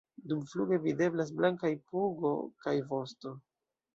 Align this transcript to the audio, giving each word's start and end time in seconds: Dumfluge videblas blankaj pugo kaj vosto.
Dumfluge 0.29 0.79
videblas 0.85 1.33
blankaj 1.41 1.71
pugo 1.91 2.33
kaj 2.65 2.75
vosto. 2.95 3.35